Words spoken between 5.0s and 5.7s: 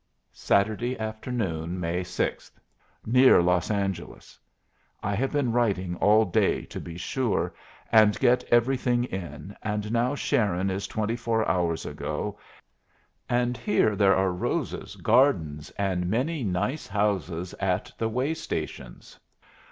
I have been